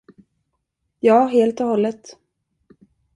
[0.99, 2.17] Ja, helt och hållet.